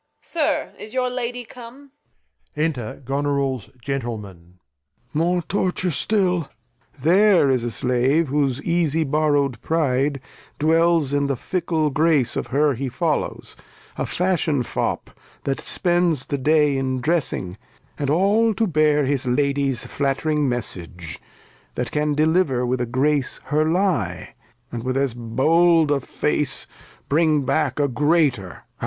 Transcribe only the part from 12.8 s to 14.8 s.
f oUows; A Fashion